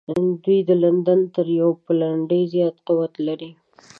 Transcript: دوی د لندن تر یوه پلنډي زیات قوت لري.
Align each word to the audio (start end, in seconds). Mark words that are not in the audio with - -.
دوی 0.43 0.59
د 0.69 0.71
لندن 0.83 1.19
تر 1.35 1.45
یوه 1.59 1.73
پلنډي 1.85 2.41
زیات 2.53 2.75
قوت 2.87 3.13
لري. 3.27 3.51